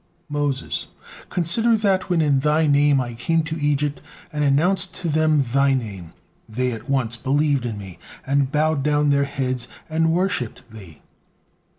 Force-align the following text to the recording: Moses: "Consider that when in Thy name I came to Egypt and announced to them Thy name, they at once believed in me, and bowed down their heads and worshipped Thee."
Moses: 0.29 0.87
"Consider 1.29 1.77
that 1.77 2.09
when 2.09 2.21
in 2.21 2.39
Thy 2.39 2.65
name 2.65 2.99
I 2.99 3.13
came 3.13 3.43
to 3.43 3.61
Egypt 3.61 4.01
and 4.33 4.43
announced 4.43 4.95
to 4.95 5.07
them 5.09 5.43
Thy 5.53 5.75
name, 5.75 6.13
they 6.49 6.71
at 6.71 6.89
once 6.89 7.17
believed 7.17 7.67
in 7.67 7.77
me, 7.77 7.99
and 8.25 8.51
bowed 8.51 8.81
down 8.81 9.11
their 9.11 9.25
heads 9.25 9.67
and 9.91 10.11
worshipped 10.11 10.67
Thee." 10.71 11.03